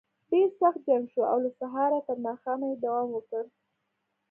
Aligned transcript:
ډېر 0.29 0.47
سخت 0.59 0.79
جنګ 0.87 1.03
شو 1.13 1.21
او 1.31 1.37
له 1.45 1.51
سهاره 1.59 1.99
تر 2.07 2.17
ماښامه 2.25 2.65
یې 2.71 2.75
دوام 2.83 3.07
وکړ. 3.13 3.43